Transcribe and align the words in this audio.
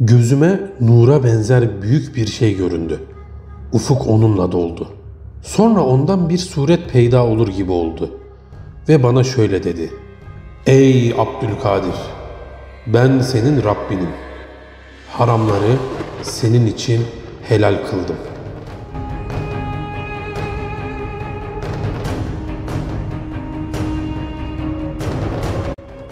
Gözüme 0.00 0.60
nura 0.80 1.24
benzer 1.24 1.82
büyük 1.82 2.16
bir 2.16 2.26
şey 2.26 2.56
göründü. 2.56 3.00
Ufuk 3.72 4.06
onunla 4.06 4.52
doldu. 4.52 4.88
Sonra 5.42 5.84
ondan 5.84 6.28
bir 6.28 6.38
suret 6.38 6.90
peyda 6.92 7.24
olur 7.24 7.48
gibi 7.48 7.72
oldu. 7.72 8.10
Ve 8.88 9.02
bana 9.02 9.24
şöyle 9.24 9.64
dedi. 9.64 9.90
Ey 10.66 11.14
Abdülkadir! 11.18 11.94
Ben 12.86 13.20
senin 13.20 13.62
Rabbinim. 13.64 14.08
Haramları 15.12 15.76
senin 16.22 16.66
için 16.66 17.00
helal 17.42 17.74
kıldım. 17.90 18.16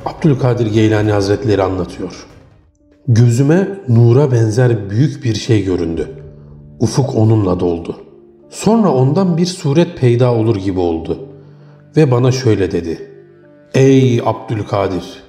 Abdülkadir 0.06 0.66
Geylani 0.66 1.12
Hazretleri 1.12 1.62
anlatıyor. 1.62 2.26
Gözüme 3.08 3.68
nura 3.88 4.32
benzer 4.32 4.90
büyük 4.90 5.24
bir 5.24 5.34
şey 5.34 5.64
göründü. 5.64 6.08
Ufuk 6.80 7.14
onunla 7.14 7.60
doldu. 7.60 7.96
Sonra 8.50 8.92
ondan 8.92 9.36
bir 9.36 9.46
suret 9.46 9.98
peyda 9.98 10.34
olur 10.34 10.56
gibi 10.56 10.80
oldu. 10.80 11.28
Ve 11.96 12.10
bana 12.10 12.32
şöyle 12.32 12.72
dedi. 12.72 13.10
Ey 13.74 14.22
Abdülkadir! 14.24 15.22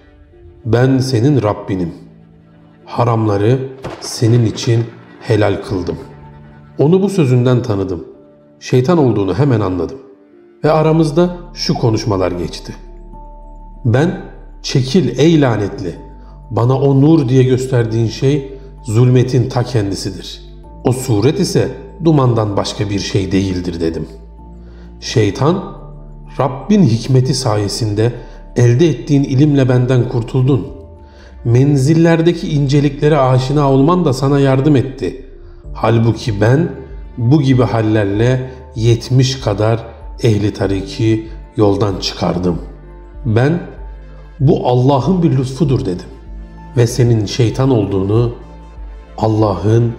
Ben 0.65 0.97
senin 0.97 1.41
Rabbinim. 1.41 1.93
Haramları 2.85 3.59
senin 4.01 4.45
için 4.45 4.83
helal 5.19 5.61
kıldım. 5.61 5.97
Onu 6.79 7.01
bu 7.01 7.09
sözünden 7.09 7.61
tanıdım. 7.61 8.07
Şeytan 8.59 8.97
olduğunu 8.97 9.35
hemen 9.35 9.59
anladım. 9.59 9.97
Ve 10.63 10.71
aramızda 10.71 11.37
şu 11.53 11.73
konuşmalar 11.73 12.31
geçti. 12.31 12.73
Ben 13.85 14.21
çekil 14.61 15.19
ey 15.19 15.41
lanetli. 15.41 15.95
Bana 16.51 16.79
o 16.79 17.01
nur 17.01 17.29
diye 17.29 17.43
gösterdiğin 17.43 18.07
şey 18.07 18.53
zulmetin 18.83 19.49
ta 19.49 19.63
kendisidir. 19.63 20.41
O 20.83 20.91
suret 20.91 21.39
ise 21.39 21.71
dumandan 22.03 22.57
başka 22.57 22.89
bir 22.89 22.99
şey 22.99 23.31
değildir 23.31 23.79
dedim. 23.79 24.07
Şeytan, 24.99 25.75
Rabbin 26.39 26.83
hikmeti 26.83 27.33
sayesinde 27.33 28.13
elde 28.55 28.89
ettiğin 28.89 29.23
ilimle 29.23 29.69
benden 29.69 30.09
kurtuldun. 30.09 30.67
Menzillerdeki 31.45 32.51
inceliklere 32.51 33.17
aşina 33.17 33.71
olman 33.71 34.05
da 34.05 34.13
sana 34.13 34.39
yardım 34.39 34.75
etti. 34.75 35.25
Halbuki 35.73 36.41
ben 36.41 36.71
bu 37.17 37.41
gibi 37.41 37.63
hallerle 37.63 38.49
yetmiş 38.75 39.39
kadar 39.39 39.85
ehli 40.23 40.53
tariki 40.53 41.27
yoldan 41.57 41.99
çıkardım. 41.99 42.61
Ben 43.25 43.59
bu 44.39 44.67
Allah'ın 44.67 45.23
bir 45.23 45.37
lütfudur 45.37 45.85
dedim. 45.85 46.14
Ve 46.77 46.87
senin 46.87 47.25
şeytan 47.25 47.69
olduğunu 47.69 48.33
Allah'ın 49.17 49.93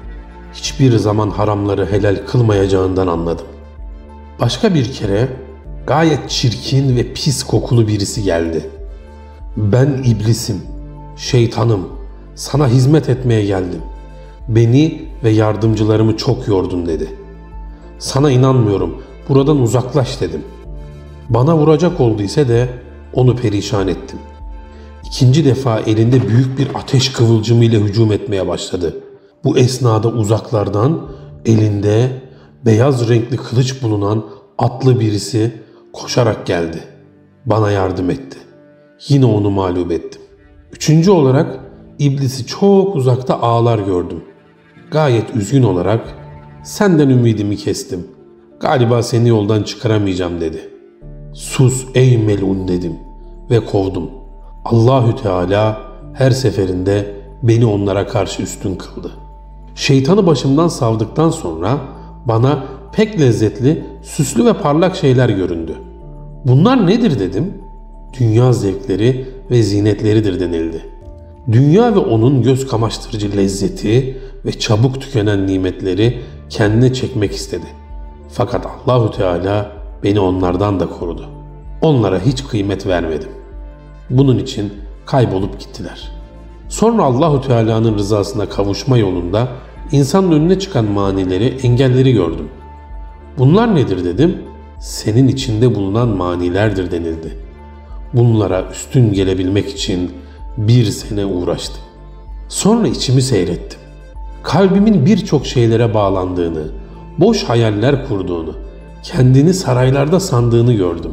hiçbir 0.55 0.97
zaman 0.97 1.31
haramları 1.31 1.87
helal 1.91 2.17
kılmayacağından 2.27 3.07
anladım. 3.07 3.47
Başka 4.41 4.75
bir 4.75 4.93
kere 4.93 5.29
gayet 5.87 6.31
çirkin 6.31 6.97
ve 6.97 7.13
pis 7.13 7.43
kokulu 7.43 7.89
birisi 7.89 8.23
geldi. 8.23 8.71
Ben 9.57 10.03
iblisim, 10.07 10.63
şeytanım, 11.17 11.89
sana 12.35 12.69
hizmet 12.69 13.09
etmeye 13.09 13.45
geldim. 13.45 13.81
Beni 14.49 15.03
ve 15.25 15.31
yardımcılarımı 15.31 16.17
çok 16.17 16.49
yordun 16.49 16.87
dedi. 16.87 17.09
Sana 17.99 18.31
inanmıyorum, 18.31 19.03
buradan 19.29 19.61
uzaklaş 19.61 20.21
dedim. 20.21 20.43
Bana 21.29 21.57
vuracak 21.57 22.01
olduysa 22.01 22.49
de 22.49 22.69
onu 23.13 23.37
perişan 23.37 23.89
ettim. 23.89 24.19
İkinci 25.07 25.45
defa 25.45 25.81
elinde 25.81 26.29
büyük 26.29 26.59
bir 26.59 26.69
ateş 26.75 27.13
kıvılcımı 27.13 27.65
ile 27.65 27.81
hücum 27.81 28.13
etmeye 28.13 28.47
başladı. 28.47 28.97
Bu 29.45 29.59
esnada 29.59 30.09
uzaklardan 30.09 31.09
elinde 31.45 32.11
beyaz 32.65 33.09
renkli 33.09 33.37
kılıç 33.37 33.83
bulunan 33.83 34.25
atlı 34.59 35.01
birisi 35.01 35.53
koşarak 35.93 36.47
geldi. 36.47 36.81
Bana 37.47 37.71
yardım 37.71 38.11
etti. 38.11 38.39
Yine 39.09 39.25
onu 39.25 39.51
mağlup 39.51 39.93
ettim. 39.93 40.23
Üçüncü 40.73 41.11
olarak 41.11 41.61
iblisi 41.99 42.47
çok 42.47 42.97
uzakta 42.97 43.41
ağlar 43.41 43.79
gördüm. 43.79 44.25
Gayet 44.91 45.37
üzgün 45.37 45.63
olarak 45.63 46.15
senden 46.65 47.09
ümidimi 47.09 47.57
kestim. 47.57 48.07
Galiba 48.61 49.03
seni 49.03 49.29
yoldan 49.29 49.63
çıkaramayacağım 49.63 50.41
dedi. 50.41 50.71
Sus 51.33 51.87
ey 51.95 52.19
melun 52.19 52.69
dedim 52.69 52.93
ve 53.51 53.65
kovdum. 53.65 54.26
Allahü 54.71 55.17
Teala 55.17 55.81
her 56.13 56.31
seferinde 56.31 57.15
beni 57.43 57.67
onlara 57.67 58.07
karşı 58.07 58.43
üstün 58.43 58.75
kıldı. 58.75 59.11
Şeytanı 59.75 60.27
başımdan 60.27 60.69
savdıktan 60.69 61.31
sonra 61.31 61.79
bana 62.25 62.65
pek 62.93 63.21
lezzetli, 63.21 63.85
süslü 64.03 64.45
ve 64.45 64.53
parlak 64.53 64.97
şeyler 64.97 65.29
göründü. 65.29 65.75
Bunlar 66.45 66.87
nedir 66.87 67.19
dedim. 67.19 67.55
Dünya 68.21 68.53
zevkleri 68.53 69.27
ve 69.51 69.63
zinetleridir 69.63 70.41
denildi. 70.41 70.83
Dünya 71.53 71.95
ve 71.95 71.99
onun 71.99 72.43
göz 72.43 72.67
kamaştırıcı 72.67 73.37
lezzeti 73.37 74.19
ve 74.45 74.53
çabuk 74.53 75.01
tükenen 75.01 75.47
nimetleri 75.47 76.21
kendine 76.51 76.93
çekmek 76.93 77.33
istedi. 77.33 77.67
Fakat 78.29 78.67
Allahü 78.67 79.11
Teala 79.17 79.73
beni 80.05 80.21
onlardan 80.21 80.81
da 80.81 80.89
korudu. 80.89 81.27
Onlara 81.81 82.21
hiç 82.21 82.45
kıymet 82.45 82.87
vermedim. 82.87 83.36
Bunun 84.11 84.39
için 84.39 84.73
kaybolup 85.07 85.61
gittiler. 85.61 86.13
Sonra 86.69 87.03
Allahü 87.03 87.47
Teala'nın 87.47 87.99
rızasına 87.99 88.49
kavuşma 88.49 88.99
yolunda 88.99 89.49
insanın 89.93 90.33
önüne 90.33 90.59
çıkan 90.59 90.85
manileri, 90.85 91.45
engelleri 91.45 92.13
gördüm. 92.13 92.49
Bunlar 93.39 93.75
nedir 93.75 94.05
dedim. 94.05 94.39
Senin 94.81 95.29
içinde 95.29 95.75
bulunan 95.75 96.09
manilerdir 96.09 96.91
denildi. 96.91 97.37
Bunlara 98.13 98.65
üstün 98.73 99.13
gelebilmek 99.13 99.69
için 99.69 100.11
bir 100.57 100.85
sene 100.85 101.27
uğraştım. 101.27 101.81
Sonra 102.49 102.89
içimi 102.89 103.23
seyrettim. 103.23 103.81
Kalbimin 104.43 105.07
birçok 105.07 105.47
şeylere 105.47 105.95
bağlandığını, 105.95 106.63
boş 107.19 107.45
hayaller 107.45 108.09
kurduğunu, 108.09 108.55
kendini 109.03 109.55
saraylarda 109.55 110.21
sandığını 110.21 110.73
gördüm. 110.73 111.13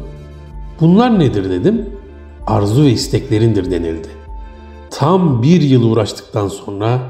Bunlar 0.80 1.18
nedir 1.18 1.50
dedim. 1.50 1.86
Arzu 2.46 2.84
ve 2.84 2.90
isteklerindir 2.90 3.70
denildi. 3.70 4.08
Tam 4.90 5.42
bir 5.42 5.60
yıl 5.60 5.90
uğraştıktan 5.90 6.48
sonra 6.48 7.00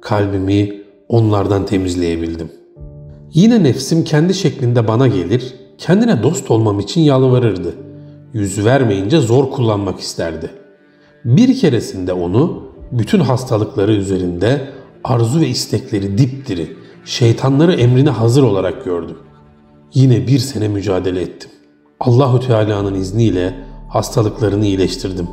kalbimi 0.00 0.72
onlardan 1.08 1.66
temizleyebildim. 1.66 2.52
Yine 3.32 3.62
nefsim 3.62 4.04
kendi 4.04 4.34
şeklinde 4.34 4.88
bana 4.88 5.06
gelir, 5.06 5.54
kendine 5.78 6.22
dost 6.22 6.50
olmam 6.50 6.80
için 6.80 7.00
yalvarırdı. 7.00 7.74
Yüz 8.32 8.64
vermeyince 8.64 9.20
zor 9.20 9.50
kullanmak 9.50 10.00
isterdi. 10.00 10.50
Bir 11.24 11.60
keresinde 11.60 12.12
onu 12.12 12.62
bütün 12.92 13.20
hastalıkları 13.20 13.92
üzerinde 13.92 14.68
arzu 15.04 15.40
ve 15.40 15.48
istekleri 15.48 16.18
dipdiri, 16.18 16.76
şeytanları 17.04 17.72
emrine 17.74 18.10
hazır 18.10 18.42
olarak 18.42 18.84
gördüm. 18.84 19.16
Yine 19.94 20.26
bir 20.26 20.38
sene 20.38 20.68
mücadele 20.68 21.20
ettim. 21.20 21.50
Allahu 22.00 22.40
Teala'nın 22.40 22.94
izniyle 22.94 23.54
hastalıklarını 23.94 24.66
iyileştirdim. 24.66 25.28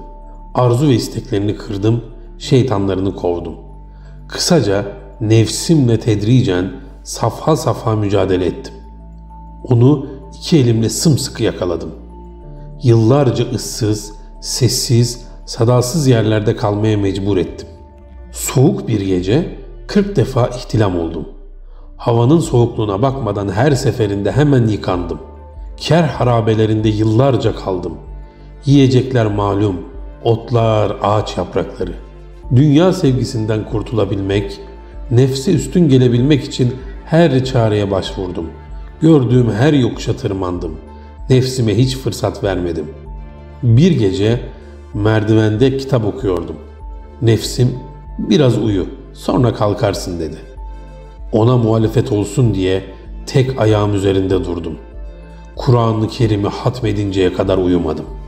Arzu 0.54 0.88
ve 0.88 0.94
isteklerini 0.94 1.56
kırdım, 1.56 2.04
şeytanlarını 2.40 3.16
kovdum. 3.16 3.56
Kısaca 4.28 4.86
nefsimle 5.22 6.00
tedricen 6.00 6.72
safha 7.04 7.56
safha 7.56 7.96
mücadele 7.96 8.46
ettim. 8.46 8.74
Onu 9.64 10.06
iki 10.38 10.58
elimle 10.58 10.90
sımsıkı 10.90 11.44
yakaladım. 11.44 11.90
Yıllarca 12.84 13.46
ıssız, 13.52 14.14
sessiz, 14.42 15.26
sadasız 15.46 16.08
yerlerde 16.08 16.56
kalmaya 16.56 16.98
mecbur 16.98 17.38
ettim. 17.38 17.68
Soğuk 18.32 18.88
bir 18.88 19.02
gece 19.02 19.60
40 19.88 20.16
defa 20.16 20.48
ihtilam 20.48 21.00
oldum. 21.00 21.28
Havanın 21.98 22.40
soğukluğuna 22.40 23.02
bakmadan 23.02 23.50
her 23.50 23.72
seferinde 23.72 24.32
hemen 24.32 24.68
yıkandım. 24.68 25.20
Ker 25.78 26.04
harabelerinde 26.04 26.90
yıllarca 26.90 27.56
kaldım. 27.56 27.94
Yiyecekler 28.66 29.26
malum, 29.26 29.76
otlar, 30.24 30.98
ağaç 31.02 31.38
yaprakları. 31.38 31.94
Dünya 32.56 32.94
sevgisinden 32.94 33.70
kurtulabilmek, 33.70 34.60
nefse 35.12 35.54
üstün 35.54 35.90
gelebilmek 35.90 36.44
için 36.44 36.74
her 37.06 37.46
çareye 37.46 37.92
başvurdum. 37.92 38.50
Gördüğüm 39.02 39.52
her 39.52 39.74
yokuşa 39.74 40.16
tırmandım. 40.16 40.76
Nefsime 41.30 41.78
hiç 41.78 41.98
fırsat 41.98 42.44
vermedim. 42.44 42.86
Bir 43.64 43.92
gece 43.92 44.40
merdivende 44.94 45.78
kitap 45.78 46.06
okuyordum. 46.06 46.56
Nefsim 47.22 47.76
biraz 48.20 48.58
uyu 48.58 48.86
sonra 49.14 49.54
kalkarsın 49.54 50.20
dedi. 50.20 50.38
Ona 51.32 51.58
muhalefet 51.58 52.12
olsun 52.12 52.54
diye 52.54 52.84
tek 53.26 53.62
ayağım 53.62 53.94
üzerinde 53.94 54.46
durdum. 54.46 54.78
Kur'an-ı 55.56 56.08
Kerim'i 56.08 56.48
hatmedinceye 56.48 57.34
kadar 57.34 57.58
uyumadım.'' 57.58 58.21